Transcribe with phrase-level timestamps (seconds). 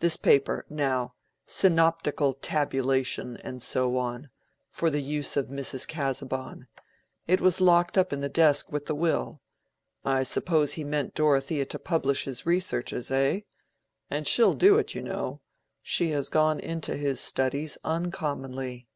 [0.00, 1.14] This paper, now,
[1.46, 4.28] 'Synoptical Tabulation' and so on,
[4.68, 5.86] 'for the use of Mrs.
[5.86, 6.66] Casaubon,'
[7.28, 9.42] it was locked up in the desk with the will.
[10.04, 13.42] I suppose he meant Dorothea to publish his researches, eh?
[14.10, 15.40] and she'll do it, you know;
[15.82, 18.88] she has gone into his studies uncommonly."